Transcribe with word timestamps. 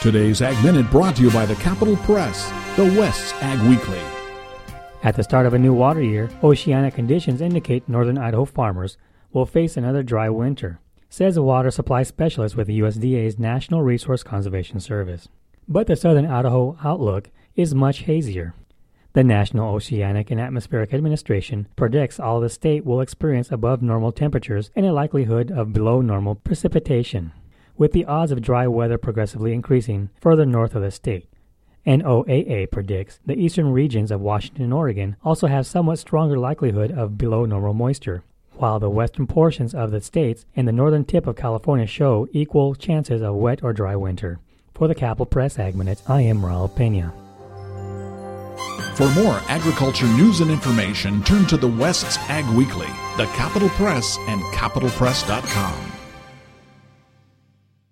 Today's 0.00 0.40
Ag 0.40 0.64
Minute 0.64 0.90
brought 0.90 1.16
to 1.16 1.22
you 1.22 1.30
by 1.30 1.44
the 1.44 1.56
Capital 1.56 1.94
Press, 1.94 2.50
the 2.74 2.86
West's 2.98 3.34
Ag 3.42 3.60
Weekly. 3.68 4.00
At 5.02 5.14
the 5.14 5.22
start 5.22 5.44
of 5.44 5.52
a 5.52 5.58
new 5.58 5.74
water 5.74 6.00
year, 6.00 6.30
oceanic 6.42 6.94
conditions 6.94 7.42
indicate 7.42 7.86
northern 7.86 8.16
Idaho 8.16 8.46
farmers 8.46 8.96
will 9.34 9.44
face 9.44 9.76
another 9.76 10.02
dry 10.02 10.30
winter, 10.30 10.80
says 11.10 11.36
a 11.36 11.42
water 11.42 11.70
supply 11.70 12.02
specialist 12.02 12.56
with 12.56 12.66
the 12.66 12.80
USDA's 12.80 13.38
National 13.38 13.82
Resource 13.82 14.22
Conservation 14.22 14.80
Service. 14.80 15.28
But 15.68 15.86
the 15.86 15.96
southern 15.96 16.24
Idaho 16.24 16.78
outlook 16.82 17.28
is 17.54 17.74
much 17.74 18.04
hazier. 18.04 18.54
The 19.12 19.22
National 19.22 19.74
Oceanic 19.74 20.30
and 20.30 20.40
Atmospheric 20.40 20.94
Administration 20.94 21.68
predicts 21.76 22.18
all 22.18 22.40
the 22.40 22.48
state 22.48 22.86
will 22.86 23.02
experience 23.02 23.52
above 23.52 23.82
normal 23.82 24.12
temperatures 24.12 24.70
and 24.74 24.86
a 24.86 24.94
likelihood 24.94 25.50
of 25.50 25.74
below 25.74 26.00
normal 26.00 26.36
precipitation 26.36 27.32
with 27.80 27.92
the 27.92 28.04
odds 28.04 28.30
of 28.30 28.42
dry 28.42 28.66
weather 28.66 28.98
progressively 28.98 29.54
increasing 29.54 30.10
further 30.20 30.44
north 30.44 30.74
of 30.74 30.82
the 30.82 30.90
state. 30.90 31.26
NOAA 31.86 32.70
predicts 32.70 33.18
the 33.24 33.40
eastern 33.40 33.72
regions 33.72 34.10
of 34.10 34.20
Washington 34.20 34.64
and 34.64 34.74
Oregon 34.74 35.16
also 35.24 35.46
have 35.46 35.66
somewhat 35.66 35.98
stronger 35.98 36.38
likelihood 36.38 36.92
of 36.92 37.16
below 37.16 37.46
normal 37.46 37.72
moisture, 37.72 38.22
while 38.58 38.78
the 38.78 38.90
western 38.90 39.26
portions 39.26 39.74
of 39.74 39.92
the 39.92 40.02
states 40.02 40.44
and 40.54 40.68
the 40.68 40.72
northern 40.72 41.06
tip 41.06 41.26
of 41.26 41.36
California 41.36 41.86
show 41.86 42.28
equal 42.32 42.74
chances 42.74 43.22
of 43.22 43.34
wet 43.36 43.64
or 43.64 43.72
dry 43.72 43.96
winter. 43.96 44.38
For 44.74 44.86
the 44.86 44.94
Capital 44.94 45.24
Press 45.24 45.58
Ag 45.58 45.74
Minute, 45.74 46.02
I 46.06 46.20
am 46.20 46.42
Raul 46.42 46.68
Pena. 46.76 47.14
For 48.94 49.08
more 49.14 49.40
agriculture 49.48 50.06
news 50.06 50.40
and 50.40 50.50
information, 50.50 51.22
turn 51.22 51.46
to 51.46 51.56
the 51.56 51.68
West's 51.68 52.18
Ag 52.28 52.44
Weekly, 52.54 52.88
the 53.16 53.24
Capital 53.36 53.70
Press, 53.70 54.18
and 54.28 54.42
capitalpress.com. 54.52 55.89